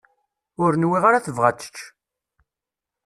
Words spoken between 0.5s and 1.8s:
Ur nwiɣ ara tebɣa ad tečč.